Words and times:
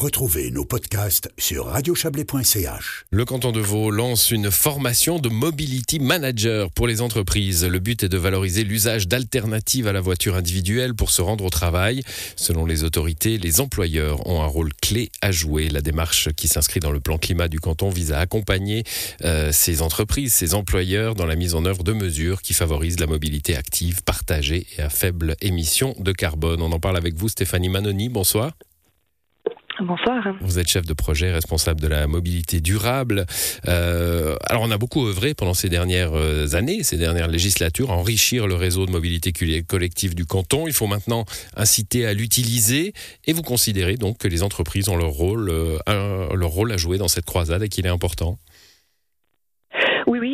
Retrouvez 0.00 0.50
nos 0.50 0.64
podcasts 0.64 1.30
sur 1.36 1.66
radiochablais.ch. 1.66 3.04
Le 3.10 3.24
canton 3.26 3.52
de 3.52 3.60
Vaud 3.60 3.90
lance 3.90 4.30
une 4.30 4.50
formation 4.50 5.18
de 5.18 5.28
Mobility 5.28 5.98
Manager 5.98 6.70
pour 6.70 6.86
les 6.86 7.02
entreprises. 7.02 7.66
Le 7.66 7.78
but 7.80 8.04
est 8.04 8.08
de 8.08 8.16
valoriser 8.16 8.64
l'usage 8.64 9.08
d'alternatives 9.08 9.86
à 9.86 9.92
la 9.92 10.00
voiture 10.00 10.36
individuelle 10.36 10.94
pour 10.94 11.10
se 11.10 11.20
rendre 11.20 11.44
au 11.44 11.50
travail. 11.50 12.00
Selon 12.34 12.64
les 12.64 12.82
autorités, 12.82 13.36
les 13.36 13.60
employeurs 13.60 14.26
ont 14.26 14.40
un 14.40 14.46
rôle 14.46 14.72
clé 14.72 15.12
à 15.20 15.32
jouer. 15.32 15.68
La 15.68 15.82
démarche 15.82 16.30
qui 16.34 16.48
s'inscrit 16.48 16.80
dans 16.80 16.92
le 16.92 17.00
plan 17.00 17.18
climat 17.18 17.48
du 17.48 17.60
canton 17.60 17.90
vise 17.90 18.12
à 18.12 18.20
accompagner 18.20 18.84
euh, 19.26 19.52
ces 19.52 19.82
entreprises, 19.82 20.32
ces 20.32 20.54
employeurs 20.54 21.14
dans 21.14 21.26
la 21.26 21.36
mise 21.36 21.54
en 21.54 21.66
œuvre 21.66 21.84
de 21.84 21.92
mesures 21.92 22.40
qui 22.40 22.54
favorisent 22.54 23.00
la 23.00 23.06
mobilité 23.06 23.54
active, 23.54 24.02
partagée 24.02 24.66
et 24.78 24.80
à 24.80 24.88
faible 24.88 25.36
émission 25.42 25.94
de 25.98 26.12
carbone. 26.12 26.62
On 26.62 26.72
en 26.72 26.80
parle 26.80 26.96
avec 26.96 27.16
vous, 27.16 27.28
Stéphanie 27.28 27.68
Manoni. 27.68 28.08
Bonsoir. 28.08 28.52
Bonsoir. 29.82 30.34
Vous 30.40 30.58
êtes 30.58 30.68
chef 30.68 30.84
de 30.84 30.92
projet 30.92 31.32
responsable 31.32 31.80
de 31.80 31.86
la 31.86 32.06
mobilité 32.06 32.60
durable. 32.60 33.24
Euh, 33.66 34.36
alors 34.46 34.62
on 34.62 34.70
a 34.70 34.76
beaucoup 34.76 35.06
œuvré 35.06 35.32
pendant 35.34 35.54
ces 35.54 35.68
dernières 35.68 36.12
euh, 36.14 36.54
années, 36.54 36.82
ces 36.82 36.98
dernières 36.98 37.28
législatures, 37.28 37.90
à 37.90 37.94
enrichir 37.94 38.46
le 38.46 38.54
réseau 38.54 38.84
de 38.84 38.90
mobilité 38.90 39.32
collective 39.62 40.14
du 40.14 40.26
canton. 40.26 40.66
Il 40.66 40.74
faut 40.74 40.86
maintenant 40.86 41.24
inciter 41.56 42.06
à 42.06 42.12
l'utiliser 42.12 42.92
et 43.26 43.32
vous 43.32 43.42
considérez 43.42 43.96
donc 43.96 44.18
que 44.18 44.28
les 44.28 44.42
entreprises 44.42 44.88
ont 44.88 44.96
leur 44.96 45.10
rôle, 45.10 45.48
euh, 45.50 45.78
leur 46.34 46.50
rôle 46.50 46.72
à 46.72 46.76
jouer 46.76 46.98
dans 46.98 47.08
cette 47.08 47.24
croisade 47.24 47.62
et 47.62 47.68
qu'il 47.68 47.86
est 47.86 47.90
important? 47.90 48.38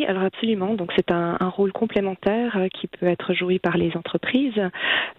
Alors 0.07 0.23
absolument. 0.23 0.73
Donc 0.73 0.91
c'est 0.95 1.11
un, 1.11 1.37
un, 1.39 1.49
rôle 1.49 1.71
complémentaire 1.71 2.57
euh, 2.57 2.67
qui 2.69 2.87
peut 2.87 3.07
être 3.07 3.33
joué 3.33 3.59
par 3.59 3.77
les 3.77 3.95
entreprises. 3.95 4.59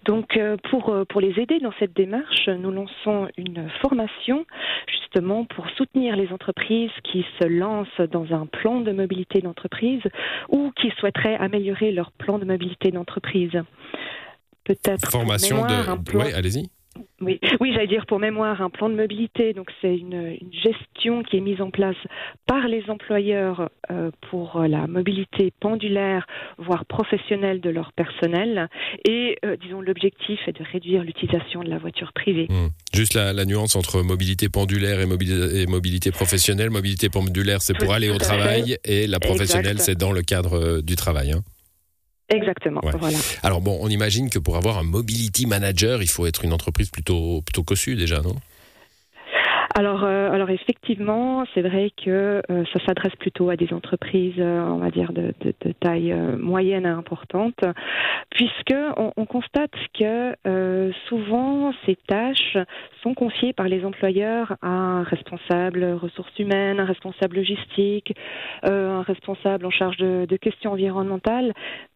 Donc 0.05 0.35
euh, 0.35 0.57
pour, 0.69 0.89
euh, 0.89 1.05
pour 1.05 1.21
les 1.21 1.39
aider 1.39 1.59
dans 1.59 1.73
cette 1.79 1.95
démarche, 1.95 2.49
nous 2.49 2.71
lançons 2.71 3.27
une 3.37 3.69
formation 3.81 4.45
justement 4.87 5.45
pour 5.45 5.69
soutenir 5.77 6.15
les 6.15 6.31
entreprises 6.33 6.91
qui 7.03 7.25
se 7.39 7.45
lancent 7.45 8.01
dans 8.11 8.33
un 8.33 8.45
plan 8.45 8.81
de 8.81 8.91
mobilité 8.91 9.41
d'entreprise 9.41 10.01
ou 10.49 10.71
qui 10.75 10.91
souhaiteraient 10.97 11.37
améliorer 11.37 11.91
leur 11.91 12.11
plan 12.11 12.39
de 12.39 12.45
mobilité 12.45 12.91
d'entreprise. 12.91 13.51
Peut-être 14.63 15.09
formation 15.09 15.65
de. 15.65 16.17
Oui, 16.17 16.33
allez-y. 16.33 16.69
Oui, 17.21 17.39
oui 17.59 17.71
j'allais 17.73 17.87
dire 17.87 18.05
pour 18.05 18.19
mémoire 18.19 18.61
un 18.61 18.69
plan 18.69 18.89
de 18.89 18.95
mobilité. 18.95 19.53
Donc 19.53 19.71
c'est 19.81 19.95
une, 19.95 20.37
gestion 20.51 21.23
qui 21.23 21.37
est 21.37 21.41
mise 21.41 21.61
en 21.61 21.69
place 21.69 21.95
par 22.45 22.67
les 22.67 22.83
employeurs 22.89 23.69
euh, 23.91 24.11
pour 24.29 24.61
la 24.67 24.87
mobilité 24.87 25.51
pendulaire, 25.59 26.25
voire 26.57 26.85
professionnelle 26.85 27.61
de 27.61 27.69
leur 27.69 27.93
personnel. 27.93 28.69
Et 29.07 29.37
euh, 29.45 29.55
disons 29.57 29.81
l'objectif 29.81 30.39
est 30.47 30.57
de 30.57 30.63
réduire 30.71 31.03
l'utilisation 31.03 31.63
de 31.63 31.69
la 31.69 31.77
voiture 31.77 32.13
privée. 32.13 32.47
Hmm. 32.49 32.69
Juste 32.93 33.15
la, 33.15 33.45
nuance 33.45 33.75
entre 33.75 34.01
mobilité 34.01 34.49
pendulaire 34.49 34.99
et 34.99 35.05
mobilité, 35.05 35.61
et 35.61 35.65
mobilité 35.67 36.11
professionnelle. 36.11 36.69
Mobilité 36.69 37.09
pendulaire, 37.09 37.61
c'est 37.61 37.77
pour 37.77 37.93
aller 37.93 38.09
au 38.09 38.17
travail, 38.17 38.77
et 38.83 39.07
la 39.07 39.19
professionnelle, 39.19 39.79
c'est 39.79 39.95
dans 39.95 40.11
le 40.11 40.21
cadre 40.21 40.53
euh, 40.53 40.81
du 40.81 40.95
travail. 40.95 41.31
Hein. 41.31 41.41
Exactement. 42.29 42.81
Voilà. 42.83 43.17
Alors 43.43 43.61
bon, 43.61 43.77
on 43.81 43.89
imagine 43.89 44.29
que 44.29 44.39
pour 44.39 44.55
avoir 44.55 44.77
un 44.77 44.83
mobility 44.83 45.45
manager, 45.45 46.01
il 46.01 46.09
faut 46.09 46.25
être 46.27 46.45
une 46.45 46.53
entreprise 46.53 46.89
plutôt 46.89 47.41
plutôt 47.41 47.63
cossue 47.63 47.95
déjà, 47.95 48.21
non? 48.21 48.35
Alors, 49.79 50.03
euh, 50.03 50.29
alors 50.29 50.49
effectivement, 50.49 51.45
c'est 51.53 51.61
vrai 51.61 51.89
que 51.95 52.41
euh, 52.51 52.65
ça 52.73 52.85
s'adresse 52.85 53.15
plutôt 53.15 53.49
à 53.49 53.55
des 53.55 53.71
entreprises, 53.71 54.33
euh, 54.37 54.59
on 54.59 54.79
va 54.79 54.91
dire 54.91 55.13
de, 55.13 55.33
taille 55.79 56.13
moyenne 56.37 56.85
à 56.85 56.93
importante, 56.97 57.63
puisque 58.29 58.75
on, 58.97 59.13
on 59.15 59.25
constate 59.25 59.71
que 59.97 60.35
souvent 61.07 61.71
ces 61.85 61.95
tâches 61.95 62.57
sont 63.03 63.13
confiées 63.13 63.53
par 63.53 63.69
les 63.69 63.85
employeurs 63.85 64.57
à 64.61 64.67
un 64.67 65.03
responsable 65.03 65.85
ressources 65.93 66.37
humaines, 66.37 66.81
un 66.81 66.85
responsable 66.85 67.37
logistique, 67.37 68.13
un 68.63 69.01
responsable 69.03 69.65
en 69.65 69.71
charge 69.71 69.95
de, 69.95 70.35
questions 70.35 70.73
environnementales, 70.73 71.53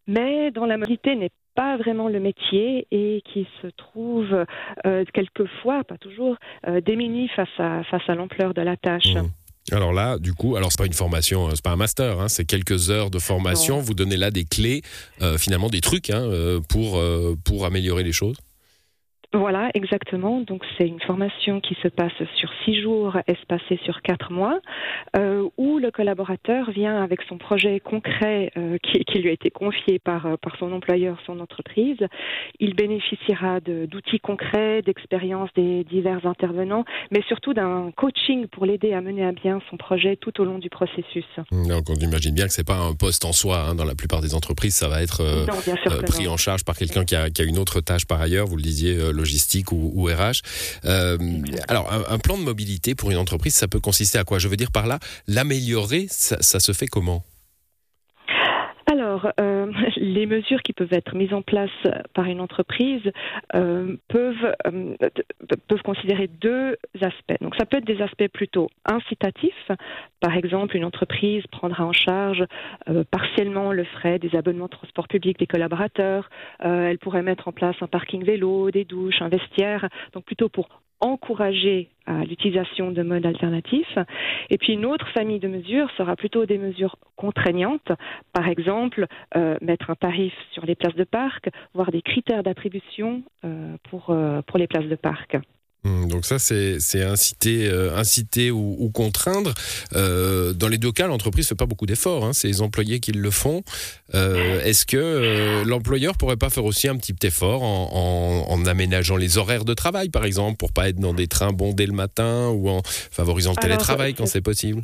mais 0.07 0.51
dont 0.51 0.65
la 0.65 0.77
mobilité 0.77 1.17
n'est 1.17 1.31
pas 1.55 1.77
vraiment 1.77 2.07
le 2.07 2.19
métier 2.19 2.87
et 2.91 3.21
qui 3.33 3.47
se 3.61 3.67
trouve 3.67 4.45
euh, 4.85 5.03
quelquefois, 5.13 5.83
pas 5.83 5.97
toujours, 5.97 6.35
euh, 6.67 6.81
démuni 6.81 7.27
face 7.29 7.47
à, 7.57 7.83
face 7.83 8.01
à 8.07 8.15
l'ampleur 8.15 8.53
de 8.53 8.61
la 8.61 8.77
tâche. 8.77 9.13
Mmh. 9.15 9.73
Alors 9.73 9.93
là, 9.93 10.19
du 10.19 10.33
coup, 10.33 10.55
alors 10.55 10.71
c'est 10.71 10.77
pas 10.77 10.85
une 10.85 10.93
formation, 10.93 11.47
euh, 11.47 11.51
c'est 11.53 11.63
pas 11.63 11.71
un 11.71 11.77
master, 11.77 12.19
hein, 12.19 12.27
c'est 12.27 12.45
quelques 12.45 12.89
heures 12.89 13.09
de 13.09 13.19
formation. 13.19 13.79
Vous 13.79 13.93
donnez 13.93 14.17
là 14.17 14.29
des 14.29 14.43
clés, 14.43 14.81
finalement 15.37 15.69
des 15.69 15.81
trucs 15.81 16.09
hein, 16.09 16.29
pour 16.69 17.01
pour 17.45 17.65
améliorer 17.65 18.03
les 18.03 18.11
choses? 18.11 18.37
Voilà, 19.33 19.71
exactement. 19.73 20.41
Donc 20.41 20.63
c'est 20.77 20.87
une 20.87 21.01
formation 21.01 21.59
qui 21.59 21.75
se 21.81 21.87
passe 21.87 22.13
sur 22.35 22.49
six 22.63 22.79
jours, 22.79 23.17
espacée 23.25 23.79
sur 23.83 24.03
quatre 24.03 24.31
mois, 24.31 24.59
euh, 25.17 25.49
où 25.57 25.79
le 25.79 25.89
collaborateur 25.89 26.69
vient 26.69 27.01
avec 27.01 27.21
son 27.27 27.39
projet 27.39 27.79
concret 27.79 28.51
euh, 28.57 28.77
qui, 28.83 29.03
qui, 29.05 29.19
lui 29.19 29.29
a 29.29 29.31
été 29.31 29.49
confié 29.49 29.97
par, 29.97 30.27
euh, 30.27 30.35
par 30.37 30.55
son 30.57 30.71
employeur, 30.71 31.17
son 31.25 31.39
entreprise. 31.39 31.97
Il 32.59 32.75
bénéficiera 32.75 33.59
d'outils 33.59 34.19
concrets, 34.19 34.83
d'expériences 34.83 35.49
des 35.55 35.83
divers 35.83 36.25
intervenants, 36.27 36.85
mais 37.09 37.23
surtout 37.27 37.55
d'un 37.55 37.91
coaching 37.95 38.45
pour 38.47 38.67
l'aider 38.67 38.93
à 38.93 39.01
mener 39.01 39.25
à 39.25 39.31
bien 39.31 39.61
son 39.69 39.77
projet 39.77 40.15
tout 40.15 40.39
au 40.41 40.45
long 40.45 40.59
du 40.59 40.69
processus. 40.69 41.25
Donc 41.51 41.89
on 41.89 41.95
imagine 41.95 42.35
bien 42.35 42.45
que 42.45 42.53
c'est 42.53 42.67
pas 42.67 42.77
un 42.77 42.93
poste 42.93 43.25
en 43.25 43.33
soi. 43.33 43.65
Hein. 43.67 43.75
Dans 43.75 43.85
la 43.85 43.95
plupart 43.95 44.21
des 44.21 44.35
entreprises, 44.35 44.75
ça 44.75 44.87
va 44.87 45.01
être 45.01 45.21
euh, 45.21 45.47
pris 46.05 46.27
en 46.27 46.37
charge 46.37 46.63
par 46.63 46.77
quelqu'un 46.77 47.03
qui 47.03 47.15
a, 47.15 47.31
qui 47.31 47.41
a, 47.41 47.45
une 47.45 47.57
autre 47.57 47.81
tâche 47.81 48.05
par 48.05 48.21
ailleurs. 48.21 48.45
Vous 48.45 48.57
le 48.57 48.61
disiez. 48.61 49.11
Le 49.11 49.22
logistique 49.23 49.71
ou, 49.71 50.05
RH. 50.05 50.41
Euh, 50.85 51.17
alors, 51.67 51.91
un, 52.09 52.19
plan 52.19 52.37
de 52.37 52.43
mobilité 52.43 52.93
pour 52.95 53.09
une 53.11 53.17
entreprise, 53.17 53.55
ça 53.55 53.67
peut 53.67 53.79
consister 53.79 54.17
à 54.17 54.23
quoi? 54.23 54.37
Je 54.39 54.47
veux 54.47 54.57
dire 54.57 54.71
par 54.71 54.85
là, 54.85 54.99
l'améliorer, 55.27 56.07
ça 56.09 56.59
se 56.59 56.71
fait 56.71 56.87
comment? 56.87 57.23
Alors, 58.93 59.31
euh, 59.39 59.71
les 59.97 60.27
mesures 60.27 60.61
qui 60.61 60.71
peuvent 60.71 60.93
être 60.93 61.15
mises 61.15 61.33
en 61.33 61.41
place 61.41 61.71
par 62.13 62.25
une 62.25 62.39
entreprise 62.39 63.01
euh, 63.55 63.95
peuvent, 64.07 64.55
euh, 64.67 64.95
peuvent 65.67 65.81
considérer 65.81 66.27
deux 66.27 66.77
aspects. 67.01 67.41
Donc, 67.41 67.55
ça 67.55 67.65
peut 67.65 67.77
être 67.77 67.85
des 67.85 68.01
aspects 68.01 68.27
plutôt 68.27 68.69
incitatifs. 68.85 69.71
Par 70.19 70.37
exemple, 70.37 70.77
une 70.77 70.85
entreprise 70.85 71.43
prendra 71.47 71.85
en 71.85 71.91
charge 71.91 72.45
partiellement 73.11 73.71
le 73.71 73.83
frais 73.83 74.19
des 74.19 74.35
abonnements 74.35 74.65
de 74.65 74.71
transport 74.71 75.07
public 75.07 75.37
des 75.39 75.47
collaborateurs. 75.47 76.29
elle 76.59 76.99
pourrait 76.99 77.23
mettre 77.23 77.47
en 77.47 77.51
place 77.51 77.75
un 77.81 77.87
parking 77.87 78.23
vélo, 78.23 78.71
des 78.71 78.85
douches, 78.85 79.21
un 79.21 79.29
vestiaire. 79.29 79.89
Donc, 80.13 80.23
plutôt 80.23 80.49
pour 80.49 80.69
encourager 81.01 81.89
l'utilisation 82.07 82.91
de 82.91 83.01
modes 83.03 83.25
alternatifs. 83.25 83.97
Et 84.49 84.57
puis 84.57 84.73
une 84.73 84.85
autre 84.85 85.07
famille 85.09 85.39
de 85.39 85.49
mesures 85.49 85.89
sera 85.97 86.15
plutôt 86.15 86.45
des 86.45 86.57
mesures 86.57 86.95
contraignantes, 87.23 87.91
par 88.37 88.47
exemple 88.53 89.01
euh, 89.37 89.55
mettre 89.69 89.87
un 89.93 89.95
tarif 89.95 90.35
sur 90.53 90.63
les 90.69 90.75
places 90.75 90.99
de 91.03 91.07
parc, 91.19 91.43
voire 91.73 91.91
des 91.97 92.01
critères 92.01 92.43
d'attribution 92.43 93.09
euh, 93.45 93.77
pour, 93.89 94.03
euh, 94.09 94.41
pour 94.47 94.57
les 94.61 94.67
places 94.67 94.89
de 94.95 94.99
parc. 95.09 95.31
Hum, 95.85 96.07
donc 96.07 96.23
ça, 96.25 96.39
c'est 96.39 97.03
inciter, 97.15 97.67
euh, 97.67 97.95
inciter 98.03 98.51
ou, 98.51 98.75
ou 98.79 98.89
contraindre. 98.89 99.53
Euh, 99.93 100.53
dans 100.53 100.69
les 100.69 100.77
deux 100.77 100.93
cas, 100.93 101.07
l'entreprise 101.07 101.45
fait 101.47 101.55
pas 101.63 101.65
beaucoup 101.65 101.85
d'efforts. 101.85 102.23
Hein, 102.25 102.31
c'est 102.33 102.47
les 102.47 102.61
employés 102.61 102.99
qui 103.01 103.11
le 103.11 103.31
font. 103.31 103.63
Euh, 104.15 104.61
Est-ce 104.63 104.85
que 104.85 105.63
l'employeur 105.65 106.13
pourrait 106.17 106.37
pas 106.37 106.49
faire 106.49 106.65
aussi 106.65 106.87
un 106.87 106.95
petit 106.95 107.15
effort 107.23 107.63
en, 107.63 107.89
en, 107.91 108.53
en, 108.53 108.65
aménageant 108.65 109.17
les 109.17 109.37
horaires 109.37 109.65
de 109.65 109.73
travail, 109.73 110.07
par 110.09 110.23
exemple, 110.23 110.55
pour 110.57 110.71
pas 110.71 110.87
être 110.87 110.99
dans 110.99 111.13
des 111.13 111.27
trains 111.27 111.51
bondés 111.51 111.85
le 111.85 111.97
matin 112.05 112.49
ou 112.49 112.69
en 112.69 112.81
favorisant 112.85 113.51
le 113.51 113.61
télétravail 113.61 114.13
quand 114.13 114.25
c'est 114.25 114.41
possible? 114.41 114.83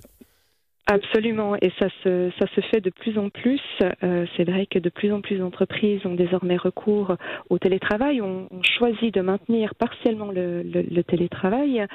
Absolument, 0.92 1.56
et 1.62 1.72
ça 1.78 1.88
se, 2.04 2.32
ça 2.40 2.48
se 2.56 2.62
fait 2.62 2.82
de 2.82 2.90
plus 2.90 3.20
en 3.20 3.30
plus. 3.30 3.62
Euh, 4.04 4.26
c'est 4.36 4.44
vrai 4.44 4.66
que 4.66 4.80
de 4.80 4.90
plus 4.90 5.14
en 5.14 5.22
plus 5.22 5.38
d'entreprises 5.38 6.04
ont 6.04 6.16
désormais 6.16 6.58
recours 6.58 7.16
au 7.52 7.60
télétravail, 7.60 8.22
on, 8.22 8.48
on 8.50 8.64
choisit 8.64 9.14
de 9.14 9.22
maintenir 9.22 9.76
partiellement 9.76 10.32
le, 10.32 10.64
le, 10.64 10.82
le 10.82 11.04
télétravail. 11.04 11.86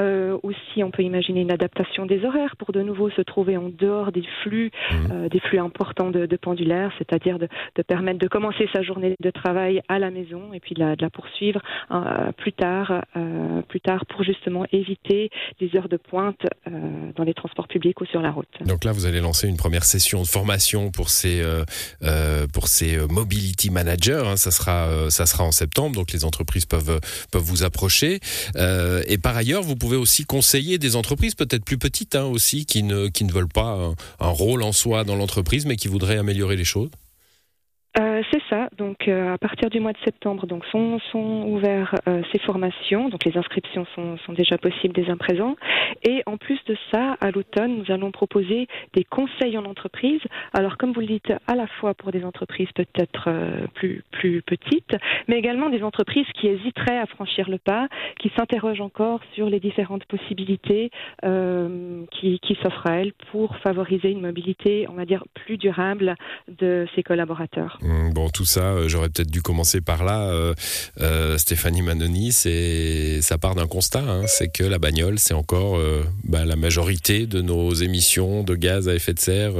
Euh, 0.00 0.36
aussi, 0.42 0.82
on 0.82 0.90
peut 0.90 1.04
imaginer 1.04 1.42
une 1.42 1.52
adaptation 1.52 2.06
des 2.06 2.24
horaires 2.24 2.56
pour 2.56 2.72
de 2.72 2.82
nouveau 2.82 3.08
se 3.10 3.22
trouver 3.22 3.56
en 3.56 3.68
dehors 3.68 4.10
des 4.10 4.24
flux, 4.42 4.72
mmh. 4.90 4.94
euh, 5.12 5.28
des 5.28 5.38
flux 5.38 5.60
importants 5.60 6.10
de, 6.10 6.26
de 6.26 6.36
pendulaires, 6.36 6.92
c'est-à-dire 6.98 7.38
de, 7.38 7.46
de, 7.76 7.82
permettre 7.82 8.18
de 8.18 8.26
commencer 8.26 8.68
sa 8.72 8.82
journée 8.82 9.14
de 9.20 9.30
travail 9.30 9.80
à 9.88 10.00
la 10.00 10.10
maison 10.10 10.52
et 10.52 10.58
puis 10.58 10.74
de 10.74 10.80
la, 10.80 10.96
de 10.96 11.02
la 11.02 11.10
poursuivre 11.10 11.62
euh, 11.92 12.32
plus 12.32 12.52
tard, 12.52 13.04
euh, 13.16 13.62
plus 13.68 13.80
tard 13.80 14.06
pour 14.06 14.24
justement 14.24 14.64
éviter 14.72 15.30
des 15.60 15.76
heures 15.76 15.88
de 15.88 15.98
pointe 15.98 16.44
euh, 16.66 16.70
dans 17.14 17.22
les 17.22 17.34
transports 17.34 17.68
publics 17.68 18.00
ou 18.00 18.06
sur 18.06 18.20
la 18.20 18.32
route. 18.32 18.39
Donc 18.64 18.84
là, 18.84 18.92
vous 18.92 19.06
allez 19.06 19.20
lancer 19.20 19.48
une 19.48 19.56
première 19.56 19.84
session 19.84 20.22
de 20.22 20.28
formation 20.28 20.90
pour 20.90 21.10
ces 21.10 21.40
euh, 21.40 21.64
euh, 22.02 22.46
pour 22.46 22.68
ces 22.68 22.96
euh, 22.96 23.06
mobility 23.06 23.70
managers. 23.70 24.22
Hein. 24.24 24.36
Ça 24.36 24.50
sera 24.50 25.10
ça 25.10 25.26
sera 25.26 25.44
en 25.44 25.52
septembre, 25.52 25.94
donc 25.94 26.12
les 26.12 26.24
entreprises 26.24 26.66
peuvent 26.66 27.00
peuvent 27.30 27.42
vous 27.42 27.62
approcher. 27.62 28.20
Et 28.56 29.18
par 29.18 29.36
ailleurs, 29.36 29.62
vous 29.62 29.76
pouvez 29.76 29.96
aussi 29.96 30.24
conseiller 30.24 30.78
des 30.78 30.96
entreprises 30.96 31.34
peut-être 31.34 31.64
plus 31.64 31.78
petites 31.78 32.14
hein, 32.14 32.24
aussi 32.24 32.66
qui 32.66 32.82
ne 32.82 33.08
qui 33.08 33.24
ne 33.24 33.32
veulent 33.32 33.48
pas 33.48 33.92
un 34.20 34.28
rôle 34.28 34.62
en 34.62 34.72
soi 34.72 35.04
dans 35.04 35.16
l'entreprise, 35.16 35.66
mais 35.66 35.76
qui 35.76 35.88
voudraient 35.88 36.18
améliorer 36.18 36.56
les 36.56 36.64
choses. 36.64 36.90
Euh, 38.20 38.22
c'est 38.32 38.42
ça. 38.48 38.68
Donc, 38.76 39.08
à 39.08 39.38
partir 39.38 39.70
du 39.70 39.80
mois 39.80 39.92
de 39.92 39.98
septembre, 40.04 40.46
donc 40.46 40.64
sont, 40.66 40.98
sont 41.10 41.44
ouverts 41.46 41.94
ces 42.32 42.38
formations. 42.40 43.08
Donc, 43.08 43.24
les 43.24 43.36
inscriptions 43.36 43.86
sont, 43.94 44.16
sont 44.18 44.32
déjà 44.32 44.58
possibles 44.58 44.94
dès 44.94 45.10
à 45.10 45.16
présent. 45.16 45.56
Et 46.02 46.22
en 46.26 46.36
plus 46.36 46.58
de 46.66 46.76
ça, 46.92 47.16
à 47.20 47.30
l'automne, 47.30 47.76
nous 47.76 47.92
allons 47.92 48.10
proposer 48.10 48.68
des 48.94 49.04
conseils 49.04 49.56
en 49.58 49.64
entreprise. 49.64 50.20
Alors, 50.52 50.76
comme 50.76 50.92
vous 50.92 51.00
le 51.00 51.06
dites, 51.06 51.32
à 51.46 51.54
la 51.54 51.66
fois 51.66 51.94
pour 51.94 52.12
des 52.12 52.24
entreprises 52.24 52.68
peut-être 52.74 53.30
plus 53.74 54.02
plus 54.12 54.42
petites, 54.42 54.96
mais 55.28 55.36
également 55.36 55.68
des 55.70 55.82
entreprises 55.82 56.26
qui 56.34 56.48
hésiteraient 56.48 56.98
à 56.98 57.06
franchir 57.06 57.48
le 57.48 57.58
pas, 57.58 57.88
qui 58.18 58.30
s'interrogent 58.36 58.80
encore 58.80 59.20
sur 59.34 59.48
les 59.48 59.60
différentes 59.60 60.04
possibilités 60.04 60.90
euh, 61.24 62.04
qui, 62.10 62.38
qui 62.40 62.54
s'offrent 62.62 62.86
à 62.86 63.00
elles 63.00 63.12
pour 63.30 63.56
favoriser 63.58 64.10
une 64.10 64.20
mobilité, 64.20 64.86
on 64.88 64.94
va 64.94 65.04
dire, 65.04 65.24
plus 65.34 65.56
durable 65.56 66.14
de 66.48 66.86
ses 66.94 67.02
collaborateurs. 67.02 67.78
Mmh, 67.82 68.09
bon, 68.10 68.28
tout 68.30 68.44
ça, 68.44 68.72
euh, 68.72 68.88
j'aurais 68.88 69.08
peut-être 69.08 69.30
dû 69.30 69.42
commencer 69.42 69.80
par 69.80 70.04
là. 70.04 70.30
Euh, 71.00 71.38
Stéphanie 71.38 71.82
Manoni, 71.82 72.32
ça 72.32 73.38
part 73.38 73.54
d'un 73.54 73.66
constat, 73.66 74.00
hein, 74.00 74.24
c'est 74.26 74.48
que 74.48 74.64
la 74.64 74.78
bagnole, 74.78 75.18
c'est 75.18 75.34
encore 75.34 75.80
bah, 76.24 76.44
la 76.44 76.56
majorité 76.56 77.26
de 77.26 77.40
nos 77.40 77.72
émissions 77.72 78.42
de 78.42 78.54
gaz 78.54 78.88
à 78.88 78.94
effet 78.94 79.14
de 79.14 79.18
serre 79.18 79.52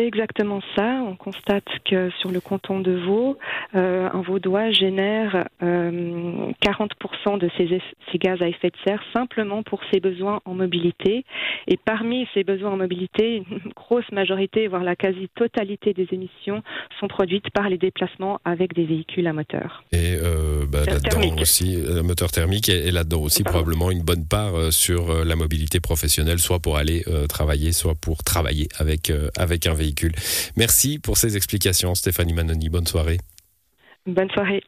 c'est 0.00 0.06
exactement 0.06 0.60
ça. 0.76 1.02
On 1.06 1.16
constate 1.16 1.64
que 1.84 2.10
sur 2.20 2.30
le 2.30 2.40
canton 2.40 2.80
de 2.80 2.92
Vaud, 2.92 3.36
euh, 3.74 4.08
un 4.12 4.22
Vaudois 4.22 4.70
génère 4.70 5.46
euh, 5.62 6.50
40% 6.64 7.38
de 7.38 7.50
ses, 7.56 7.80
ses, 8.10 8.18
gaz 8.18 8.40
à 8.40 8.48
effet 8.48 8.68
de 8.68 8.76
serre 8.84 9.02
simplement 9.12 9.62
pour 9.62 9.80
ses 9.92 10.00
besoins 10.00 10.40
en 10.44 10.54
mobilité. 10.54 11.24
Et 11.66 11.76
parmi 11.76 12.26
ces 12.34 12.44
besoins 12.44 12.70
en 12.70 12.76
mobilité, 12.76 13.36
une 13.36 13.72
grosse 13.76 14.10
majorité, 14.12 14.68
voire 14.68 14.84
la 14.84 14.96
quasi-totalité 14.96 15.92
des 15.92 16.08
émissions 16.12 16.62
sont 16.98 17.08
produites 17.08 17.50
par 17.50 17.68
les 17.68 17.78
déplacements 17.78 18.40
avec 18.44 18.74
des 18.74 18.84
véhicules 18.84 19.26
à 19.26 19.32
moteur. 19.32 19.84
Et 19.92 20.16
euh, 20.22 20.64
bah, 20.66 20.84
là-dedans 20.86 21.36
aussi, 21.40 21.76
un 21.76 21.98
euh, 21.98 22.02
moteur 22.02 22.30
thermique, 22.30 22.68
et, 22.68 22.90
là-dedans 22.90 23.20
aussi 23.20 23.42
probablement 23.42 23.90
une 23.90 24.02
bonne 24.02 24.26
part 24.26 24.54
euh, 24.54 24.70
sur 24.70 25.24
la 25.24 25.36
mobilité 25.36 25.80
professionnelle, 25.80 26.38
soit 26.38 26.58
pour 26.58 26.76
aller 26.76 27.04
travailler, 27.28 27.72
soit 27.72 27.94
pour 27.94 28.22
travailler 28.22 28.68
avec, 28.78 29.12
avec 29.36 29.66
un 29.66 29.74
Merci 30.56 30.98
pour 30.98 31.16
ces 31.16 31.36
explications, 31.36 31.94
Stéphanie 31.94 32.34
Manoni. 32.34 32.68
Bonne 32.68 32.86
soirée. 32.86 33.18
Bonne 34.06 34.30
soirée. 34.30 34.62